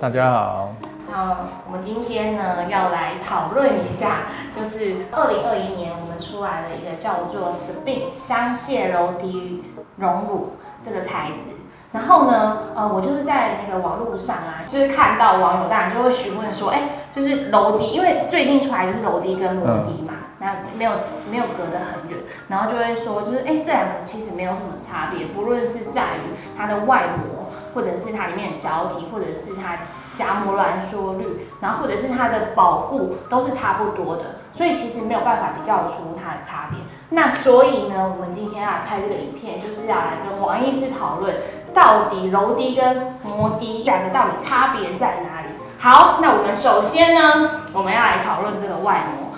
[0.00, 0.02] 师。
[0.02, 0.72] 大家好。
[1.12, 4.22] 好，我们今天呢要来讨论一下，
[4.54, 9.62] 就是二零二一年我们出来的一个叫做 Spin 香榭楼迪
[9.96, 10.52] 熔乳
[10.82, 11.54] 这个材质。
[11.92, 20.92] 然后呢，呃，我就是在那个网络上啊，就是看到网友当然就会询问说，哎，就是楼迪，因为最近出来就是楼迪跟摩迪嘛，那没有
[21.28, 22.16] 没有隔得很远，
[22.48, 27.39] 然后就会说，就是哎，这两个其实没有什么差别，不论是在于它的外膜，
[27.74, 29.78] 或者是它里面的胶体，或者是它
[30.14, 36.78] 夹膜挛缩率，然后或者是它的保护，都是差不多的，所以其实没有办法比较出它的差别。
[37.10, 41.34] 那所以呢，我们今天要来拍这个影片，就是要来跟王医师讨论。
[41.72, 45.46] 到底柔滴跟摩滴两个到底差别在哪里？
[45.78, 49.28] 好，那我们首先呢，我们要来讨论这个外膜，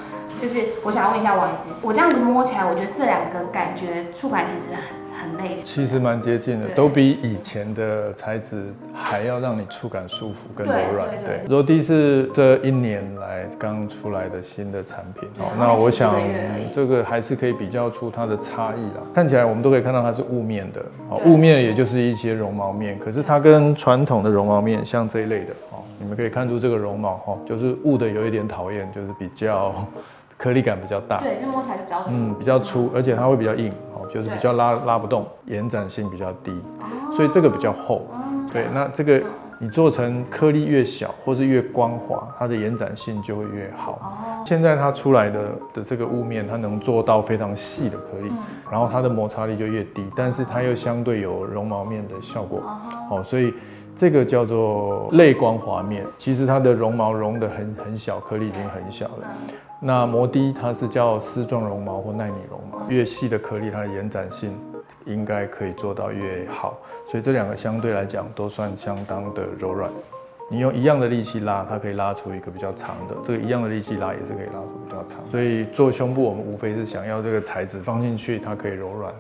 [0.40, 5.02] 就是我想问一下王医师，我这样子摸起来，我觉得这两个感觉触感其实很。
[5.14, 11.08] 很类似，其实蛮接近的，都比以前的材质还要让你触感舒服、跟柔软。
[11.24, 15.52] 对，柔迪是这一年来刚出来的新的产品哦。
[15.58, 16.18] 那我想
[16.72, 19.02] 这个还是可以比较出它的差异啦。
[19.14, 29.86] 看起来我们都可以看到它是雾面的哦，雾面也就是一些绒毛面，可是它跟传统的绒毛面像这一类的哦，你们可以看出这个绒毛哈，就是雾的有一点讨厌，就是比较
[30.42, 31.20] 颗粒感比较大。
[31.20, 32.08] 对，这摸起来就比较粗。
[32.10, 33.70] 嗯，比较粗，而且它会比较硬。
[33.94, 36.52] 哦就是比较拉拉不动，延展性比较低，
[37.12, 38.02] 所以这个比较厚。
[38.52, 39.22] 对，那这个
[39.58, 44.42] 你做成颗粒越小或是越光滑，它的延展性就会越好。
[44.44, 45.40] 现在它出来的
[45.72, 48.30] 的这个雾面，它能做到非常细的颗粒，
[48.70, 52.60] 然后它的摩擦力就越低，但是它又相对有绒毛面的效果。
[53.08, 53.54] 哦，所以
[53.96, 59.28] 这个叫做类光滑面，其实它的绒毛绒的很很小，颗粒已经很小了。
[59.84, 64.56] 那摩的它是叫丝状绒毛或纳米绒毛，越细的颗粒它的延展性
[65.06, 66.78] 应该可以做到越好，
[67.10, 69.90] 所以这两个相对来讲都算相当的柔软。
[70.48, 75.18] 你用一样的力气拉，它可以拉出一个比较长的；这个一样的力气拉也是可以拉出比较长。
[75.28, 79.12] 所以做胸部，我们无非是想要这个材质放进去，它可以柔软。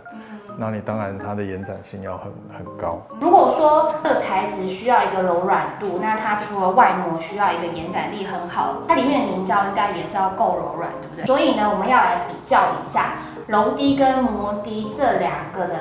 [0.58, 3.00] 那你当然它的延展性要很很高。
[3.20, 11.26] 如果说这个材质需要一个柔软度，那它除了外膜需要一个延展力很好，它里面的凝胶应该也是要够柔软，对不对？
[11.26, 13.14] 所以呢，我们要来比较一下
[13.46, 15.74] 柔滴跟摩滴这两个的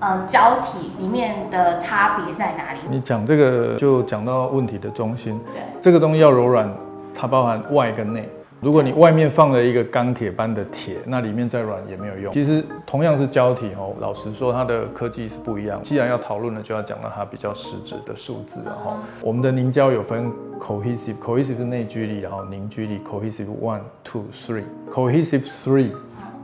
[0.00, 2.80] 呃胶体里面的差别在哪里？
[2.88, 5.40] 你讲这个就讲到问题的中心。
[5.52, 6.70] 对，这个东西要柔软，
[7.14, 8.28] 它包含外跟内。
[8.60, 12.32] 如果你外面放了一个钢铁般的铁，那里面再软也没有用。
[12.32, 15.82] 其实同样是胶体哦，老实说它的科技是不一样。
[15.82, 18.98] 既然要讨论了，就要讲到它比较实质的数字了哈。
[19.22, 25.90] 我们的凝胶有分 cohesive，cohesive 是内聚力，然后凝聚力 cohesive one two three，cohesive three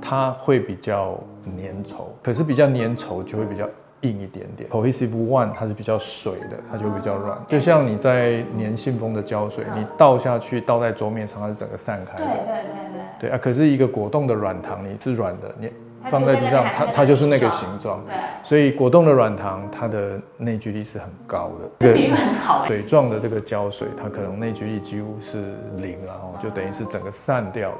[0.00, 1.21] 它会比较
[1.56, 3.69] 粘稠，可是比较粘稠就会比较。
[4.06, 12.25] 硬一点点，cohesive one 它是比较水的，它就比较软，就像你在粘信封的胶水，你倒下去倒在桌面上，它是整个散开的。
[12.25, 13.28] 对对对对。
[13.28, 15.71] 对啊，可是一个果冻的软糖，你是软的，你
[16.11, 18.03] 放在地上，它它就是那个形状。
[18.05, 18.15] 对。
[18.45, 21.93] 所以果冻的软糖，它的内聚力是很高的。
[21.95, 22.66] 比喻很好。
[22.66, 27.78] 水状的这个胶水，它可能内聚力几乎是零，然后就等于是整个散掉的。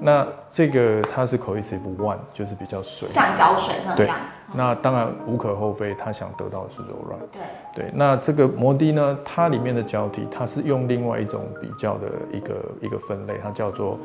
[0.00, 4.16] 那这个它是 cohesive one，就是比较水，像胶水那样。
[4.54, 7.18] 那当然无可厚非，他想得到的是柔软。
[7.32, 7.40] 对
[7.74, 13.98] 对，那这个摩的呢，它里面的胶体，它是用另外一种比较的一个一个分类，它叫做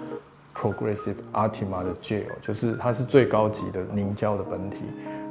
[0.55, 4.77] progressive Artima 的 gel，就是它是最高级的凝胶的本体。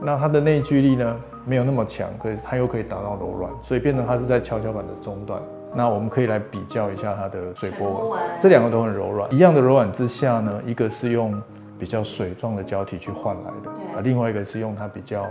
[0.02, 1.16] 那它的内聚力呢
[1.46, 5.40] 没有那么强，可是它又可以达到柔软，所以变成它是在跷跷板的中段。
[5.74, 9.34] 那我们可以来比较一下它的水波纹，这两个都很柔软。
[9.34, 11.40] 一样的柔软之下呢，一个是用。
[11.78, 15.26] 比较水状的胶体去换来的，啊，另外一个是用它比较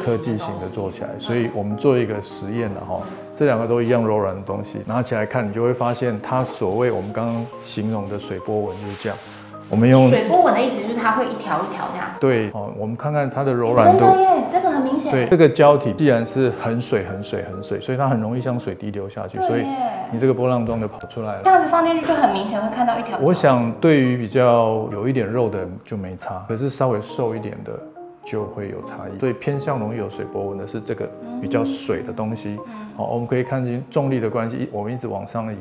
[0.00, 3.00] 科技型的做起来，所以我们做一个实验的哈，
[3.36, 9.18] 这两个都一样柔软的东西，拿起来看，你就会发现它所谓我们刚刚形容的水波纹就是这样。
[9.72, 12.06] 我们用水波纹的意思就是它会一条一条这样。
[12.20, 14.04] 对哦，我们看看它的柔软度。
[14.04, 15.10] 真的耶，这个很明显。
[15.10, 19.64] 对，这个胶体既然是很水、很水、很水，所以它很容易像水滴流下去，所以
[20.10, 21.40] 你这个波浪状就跑出来了。
[21.42, 23.16] 这样子放进去就很明显会看到一条。
[23.18, 27.72] 我想对于比较有一点肉的就没差，可是稍微瘦一点的
[28.26, 29.18] 就会有差异。
[29.18, 31.08] 所以偏向容易有水波纹的是这个
[31.40, 32.58] 比较水的东西。
[32.94, 35.56] 好，我们可以看见重力的关系，我们一直往上移。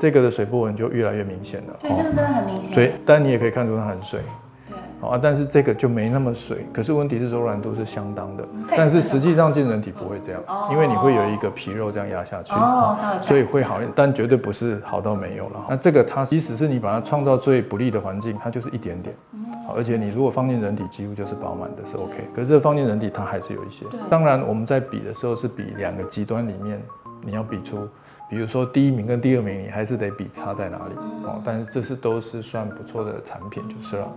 [0.00, 2.74] 这个的水波纹就越来越明显了，对，这个真的很明显。
[2.74, 4.22] 对，但你也可以看出它很水，
[4.66, 6.64] 对，啊，但是这个就没那么水。
[6.72, 15.66] 可是问题是柔软度是相当的，但是实际上进人体不会这样，因为你会有一个皮肉这样压下去，哦，所以会好，但绝对不是好到没有了。
[15.68, 19.14] 那这个它即使是你把它创造最不利的环境，它就是一点点，
[19.66, 22.14] 好，而且你如果放进人体，几乎就是饱满的，是 OK。
[22.34, 23.84] 可是放进人体，它还是有一些。
[24.08, 26.80] 当然我们在比的时候是比两个极端里面，
[27.20, 27.86] 你要比出。
[28.30, 30.94] 比如说第一名跟第二名，你还是得比差在哪里
[31.24, 31.42] 哦。
[31.44, 34.08] 但是这是都是算不错的产品就是了。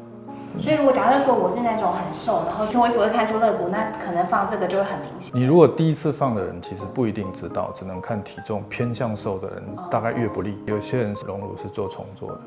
[0.59, 5.31] 所以如果假设说我是那种很瘦，然后脱衣服会看出肋骨，那可能放这个就会很明显。
[5.33, 10.55] 你如果第一次放的人，其实不一定知道，只能看体重偏向瘦的人，大概越不利。
[10.67, 12.39] 有些人是隆乳是做重做的，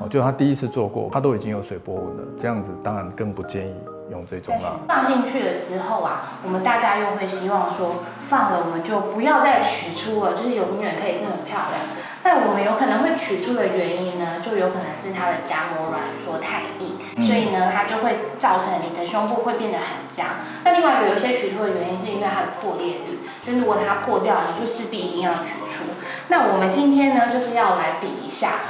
[0.00, 3.74] 哦，就他第一次做过，他都已经有水波纹了，这样子当然更不建议
[4.10, 4.80] 用这种啦。
[4.88, 11.80] 放进去了之后啊，我们大家又会希望说，放了我们就不要再取出了，就是永远可以是很漂亮。
[12.22, 20.26] 那我们有可能会取出的原因呢，就有可能是它的夹膜软说太硬，所以呢，它就会造成你的胸部会变得很僵。
[20.62, 25.96] 那另外有一些取出的原因是因为它的破裂率，就如果它破掉，你就势必一定要取出。
[26.28, 28.68] 那我们今天呢，就是要来比一下。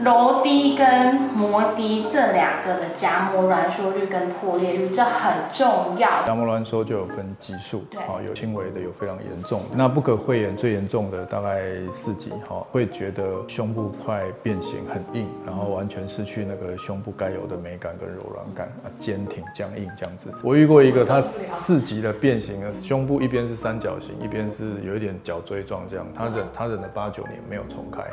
[0.00, 6.24] 柔低跟摩低这两个的夹膜挛缩率跟破裂率，这很重要。
[6.24, 9.66] 夹膜挛缩就有分级数，好，有轻微的，有非常严重的。
[9.72, 20.32] 那不可讳言，最严重的大概四级，哈，会觉得胸部快变形，很硬，然后完全失去那个胸部该有的美感跟柔软感啊，坚挺僵硬这样子。
[20.42, 28.04] 我遇过一个，他四级的变形，胸部一边是三角形，一边是有一点角锥状这样，他忍他忍了八九年没有重开，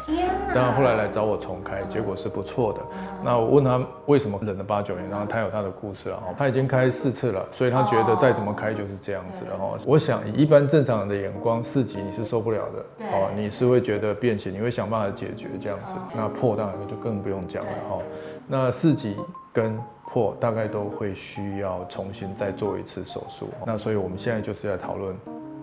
[0.51, 1.74] 但后来来找我重开。
[1.83, 2.79] 结果是不错的。
[3.23, 6.17] 那我问他为什么忍了八九年，然后他有他的故事了。
[6.17, 9.57] 哈，他已经开四次了，所以他觉得再怎么开就是这样子了。
[9.57, 13.05] 哈，我想以一般正常人的眼光，四级你是受不了的。
[13.11, 15.93] 哦，你是会觉得变形，你会想办法解决这样子。
[16.15, 17.71] 那破当然就更不用讲了。
[17.89, 17.99] 哈，
[18.47, 19.15] 那四级
[19.51, 23.49] 跟破大概都会需要重新再做一次手术。
[23.65, 25.15] 那所以我们现在就是在讨论。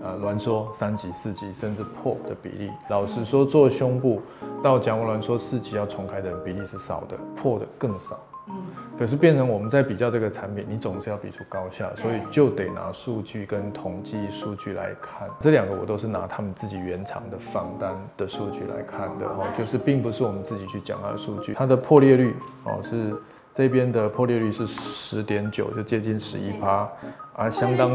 [0.02, 4.20] 呃，挛缩三级、四级甚至破的比例，老实说，做胸部
[4.62, 8.18] 到讲膜挛缩四级要重开的比例是少的，破的更少。
[8.48, 8.54] 嗯，
[8.98, 15.28] 可是变成我们在比较这个产品，你总是要比出高下，所以就得拿数据跟统计数据来看。
[15.38, 21.54] 这两个我都是拿他们自己原厂的仿单的数据来看的哦，就是并不是我们自己去讲它的数据。
[21.54, 22.34] 它的破裂率
[22.64, 23.14] 哦是
[23.54, 26.88] 这边的破裂率是十点九，就接近十一趴。
[27.34, 27.88] 啊，相当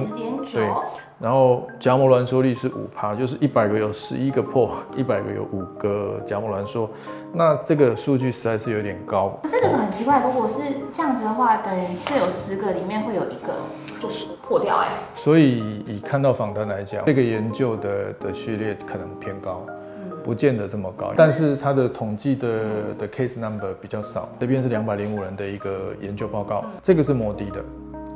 [0.52, 0.68] 对，
[1.20, 6.90] 然后夹膜挛缩率是五趴，就是一百个有十一个破，一百个有五个夹膜挛缩，
[7.34, 9.40] 那这个数据实在是有点高。
[9.44, 10.56] 可是这个很奇怪，如果是
[10.92, 13.54] 这样子的话，等于这有十个里面会有一个
[14.02, 14.88] 就是破掉哎。
[15.14, 19.64] 所以以看到访谈来讲，这个研究的的序列可能偏高，
[20.28, 24.28] 不见得这么高，但是它的统计的的 case number 比较少。
[24.38, 27.64] 这边是两百零五人的一个研究报告，这个是摩的的。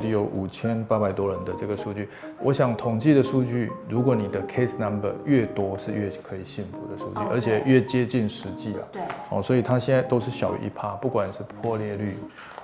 [0.10, 2.10] 有五千八百多人的这个数据，
[2.42, 8.88] 我想统计的数据，如果你的 case number 越多，是越可以信服的数据，而且越接近实际了。
[8.92, 12.18] 对，哦，所以它现在都是小于一趴，不管是破裂率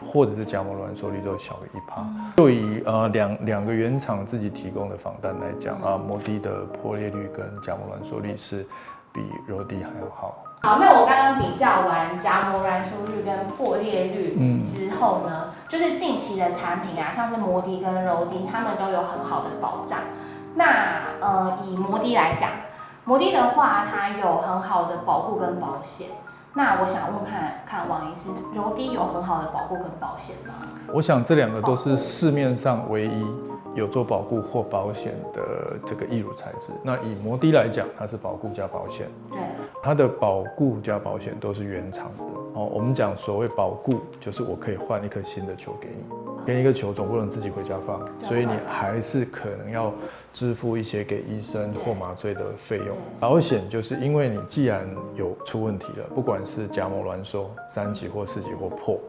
[0.04, 2.04] 或者是夹膜挛缩率，都小于一趴。
[2.38, 8.66] 就以呃两两个原厂自己提供的访单来讲啊，摩的的破裂率跟夹膜挛缩率是
[9.18, 10.44] 比柔迪还要好。
[10.62, 20.00] 好，那我刚刚比较完夹膜挛缩率跟破裂率之后呢，就是近期的产品啊，像是摩的跟柔迪，他们都有很好的保障。
[20.54, 20.66] 那
[21.20, 22.52] 呃，以摩的来讲，
[23.06, 26.08] 摩的的话，它有很好的保护跟保险。
[26.54, 30.54] 那我想问看看王医师，柔迪有很好的保护跟保险吗？
[30.92, 33.26] 我想这两个都是市面上唯一
[33.78, 36.72] 有做保固或保险的这个易乳材质。
[36.84, 39.08] 那以摩的来讲，它是保固加保险。
[39.30, 39.38] 对。
[39.84, 42.24] 它的保固加保险都是原厂的
[42.56, 42.66] 哦。
[42.74, 46.04] 我们讲所谓保固，就是我可以换一颗新的球给你，
[46.46, 49.94] 给一个球总不能自己回家放，所以你还是可能要
[50.34, 52.98] 支付一些给医生或麻醉的费用。
[53.20, 59.00] 保险就是因为你既然有出问题了，不管是假膜挛缩三级或四级或破，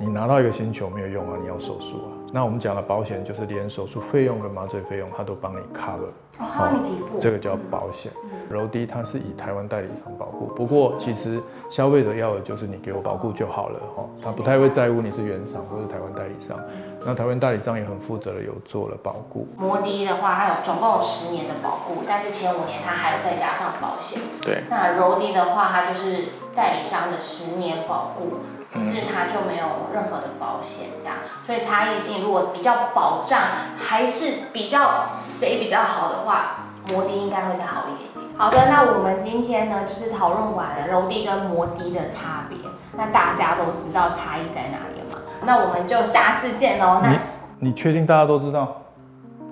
[0.00, 2.14] 你拿到一个星球没有用啊，你要手术啊。
[2.32, 8.12] 那我们讲的保险就是连手术费用跟麻醉费用，它都帮你 cover，帮你给付，这个叫保险。
[8.48, 16.56] 柔迪它是以台湾代理商保护，不过其实消费者要的就是你给我保护就好了哈，他不太会在乎你是原厂或是台湾代理商。
[17.04, 19.48] 那台湾代理商也很负责的有做了保护。
[19.56, 24.20] 摩的的话，它有总共有十年的保护，但是前五年它还有再加上保险。
[24.42, 24.62] 对。
[24.68, 28.38] 那柔迪的话，它就是代理商的十年保护，
[28.72, 33.40] 可是它就没有任何的保险这样，所以差异性如果比较保障
[33.76, 38.24] 还是比较谁比较好的话，摩的应该会再好一点点。
[38.36, 42.58] 好的，那我们今天呢，就是讨论完了柔地跟摩的的差别，
[42.96, 45.22] 那大家都知道差异在哪里了吗？
[45.44, 47.00] 那我们就下次见喽。
[47.02, 47.16] 那
[47.58, 48.82] 你确定大家都知道？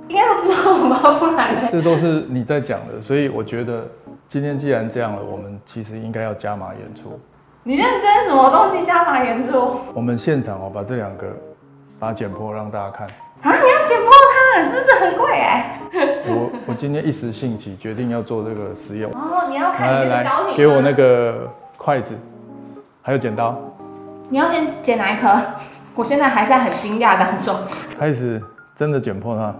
[0.09, 1.19] 应该都知道吧？
[1.19, 3.89] 不然这都是你在讲的，所以我觉得
[4.29, 7.19] 今天既然这样了，我们其实应该要加码演出。
[7.69, 9.81] 你认真什么东西加法演出？
[9.93, 11.27] 我们现场哦，把这两个
[11.99, 13.09] 把它剪破让大家看。
[13.43, 14.09] 啊，你要剪破
[14.55, 15.81] 它，真是很贵哎。
[16.29, 19.11] 我我今天一时兴起，决定要做这个实验。
[19.11, 22.17] 哦，你要看你的胶体吗给我那个筷子，
[23.03, 23.59] 还有剪刀。
[24.29, 25.37] 你要先剪哪一颗？
[25.97, 27.53] 我现在还在很惊讶当中。
[27.99, 28.41] 开始
[28.77, 29.53] 真的剪破它。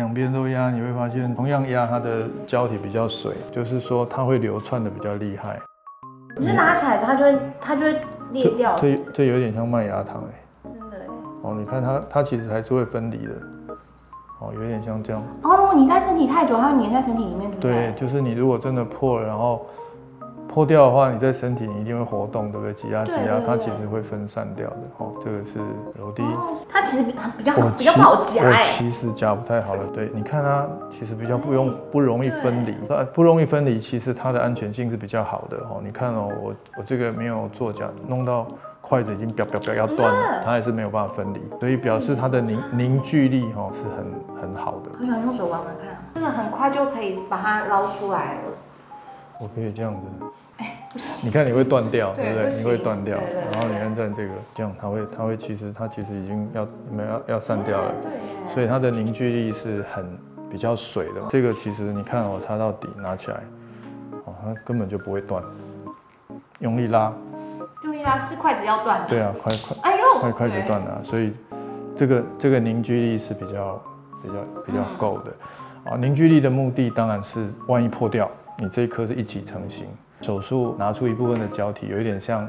[0.00, 5.60] 两边都压，你会发现同样压它的胶体比较水，就是说它会流窜的比较厉害。
[6.38, 8.00] 你是拉起来它就会它就会
[8.32, 8.74] 裂掉。
[8.78, 10.70] 这这有点像麦芽糖哎。
[10.70, 11.06] 真的哎。
[11.42, 13.32] 哦，你看它它其实还是会分离的。
[14.40, 15.22] 哦，有点像这样。
[15.42, 17.72] 哦，如果你在身体太久，它会粘在身体里面，对不对？
[17.72, 19.66] 对，就是你如果真的破了，然后
[20.52, 22.74] 破掉的话，你在身体你一定会活动，对不对？
[22.74, 24.76] 挤压挤压，它其实会分散掉的。
[24.98, 25.60] 哦，这个是
[25.96, 26.24] 柔滴。
[26.68, 28.64] 它其实比比较比较不好夹哎。
[28.64, 35.56] 其实夹不太好了，对，你看它其实比较不用不容易分离，呃，不容易分离，其实它的安全性是比较好的。
[35.58, 38.46] 哦，你看哦，我我这个没有做假，弄到。
[38.82, 44.90] 筷子已经表表表要断了，它还是没有办法分离，所以表示它的凝凝聚力哈是很很好的。
[44.98, 48.40] 我想用手玩玩看，这个很快就可以把它捞出来了。
[49.40, 50.00] 我可以这样子，
[50.58, 52.54] 哎，不行，你看你会断掉，对不对？
[52.54, 53.16] 你会断掉，
[53.52, 60.06] 然后你看在这个这样，它会它会其实它其实已经要没要要散掉了，对，所以它的凝聚力是很
[60.50, 61.22] 比较水的。
[61.30, 63.40] 这个其实你看我插到底拿起来，
[64.26, 65.42] 哦，它根本就不会断，
[66.58, 67.10] 用力拉。
[67.82, 69.08] 用力拉是筷子要断的。
[69.08, 71.32] 对啊，筷筷，哎呦，筷筷子断了，所以
[71.96, 73.82] 这个这个凝聚力是比较
[74.22, 74.34] 比较
[74.66, 75.32] 比较够的
[75.90, 75.96] 啊。
[75.96, 79.86] 凝聚力的目的当然是万一破掉，你这一颗是一起成型。
[80.20, 82.46] 手术拿出一部分的胶体，有一点像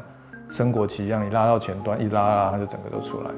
[0.49, 3.35] 升国旗一样，你拉到前端一拉拉，它就整个都出来了。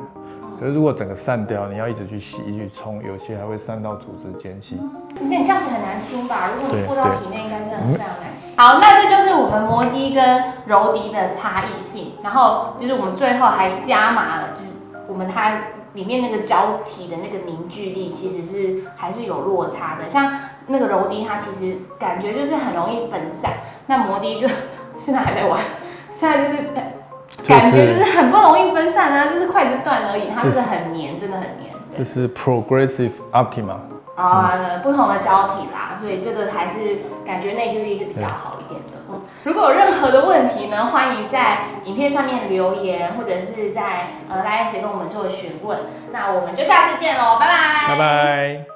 [0.60, 4.80] 可是如果整个散掉，你要一直去洗、去冲，有些还会散到组织间隙。
[5.22, 6.50] 那你这样子很难清吧？
[6.56, 8.58] 如果你过到体内，应该是很非常难清。
[8.58, 12.14] 好，那这就是我们摩的跟柔的的差异性。
[12.24, 14.78] 然后就是我们最后还加码了，就是
[15.08, 15.60] 我们它
[15.94, 20.10] 里面那个胶体的那个凝聚力，其实是还是有落差的。
[20.10, 20.32] 像
[20.68, 23.52] 那个柔的，它其实感觉就是很容易分散。
[23.88, 24.48] 那摩的就
[25.00, 25.60] 现在还在玩，
[26.16, 26.64] 现在就是
[27.48, 31.74] 感觉就是很不容易分散啊，就是筷子断而已，它就是很黏，真的很黏。
[31.98, 33.76] 就是 Progressive Optima。
[34.16, 39.00] 啊，不同的胶体啦，所以这个还是感觉内聚力是比较好一点的。
[39.10, 45.80] 嗯，如果有任何的问题呢，欢迎在影片上面留言，或者是在呃，大家可以跟我们做询问。
[46.12, 48.73] 那我们就下次见喽，拜拜，拜拜。